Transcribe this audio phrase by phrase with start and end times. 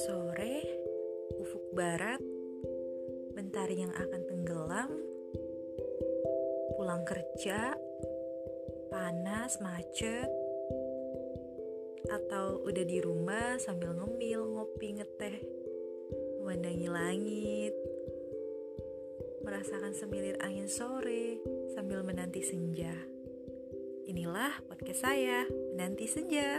[0.00, 0.64] Sore,
[1.36, 2.16] ufuk barat,
[3.36, 4.88] mentari yang akan tenggelam,
[6.80, 7.76] pulang kerja,
[8.88, 10.24] panas, macet,
[12.08, 15.36] atau udah di rumah sambil ngemil, ngopi, ngeteh,
[16.40, 17.74] memandangi langit,
[19.44, 21.44] merasakan semilir angin sore
[21.76, 22.96] sambil menanti senja.
[24.08, 25.44] Inilah podcast saya,
[25.76, 26.58] Menanti Senja.